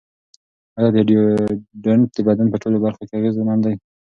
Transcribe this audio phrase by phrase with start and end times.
[0.77, 3.73] ایا ډیوډرنټ د بدن په ټولو برخو کې اغېزمن دی؟